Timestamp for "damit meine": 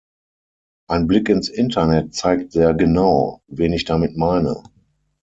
3.85-4.63